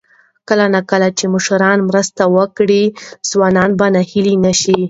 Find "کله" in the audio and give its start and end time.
0.47-0.65, 0.91-1.07